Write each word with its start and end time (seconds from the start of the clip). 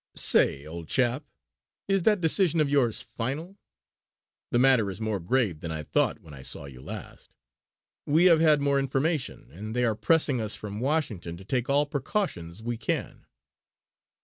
Say, 0.15 0.65
old 0.65 0.87
chap, 0.87 1.25
is 1.87 2.01
that 2.01 2.21
decision 2.21 2.59
of 2.59 2.67
yours 2.67 3.03
final? 3.03 3.59
The 4.49 4.57
matter 4.57 4.89
is 4.89 4.99
more 4.99 5.19
grave 5.19 5.59
than 5.59 5.71
I 5.71 5.83
thought 5.83 6.21
when 6.21 6.33
I 6.33 6.41
saw 6.41 6.65
you 6.65 6.81
last. 6.81 7.35
We 8.07 8.25
have 8.25 8.39
had 8.41 8.61
more 8.61 8.79
information, 8.79 9.51
and 9.51 9.75
they 9.75 9.85
are 9.85 9.93
pressing 9.93 10.41
us 10.41 10.55
from 10.55 10.79
Washington 10.79 11.37
to 11.37 11.45
take 11.45 11.69
all 11.69 11.85
precautions 11.85 12.63
we 12.63 12.77
can. 12.77 13.27